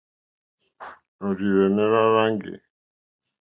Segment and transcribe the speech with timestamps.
[1.25, 2.53] Òrzìhwɛ̀mɛ́́ hwá hwáŋɡè.